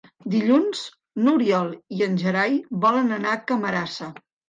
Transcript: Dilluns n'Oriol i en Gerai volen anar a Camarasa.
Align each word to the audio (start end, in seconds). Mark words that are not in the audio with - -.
Dilluns 0.35 0.81
n'Oriol 1.27 1.71
i 1.99 2.03
en 2.09 2.19
Gerai 2.25 2.59
volen 2.89 3.17
anar 3.23 3.39
a 3.39 3.47
Camarasa. 3.55 4.15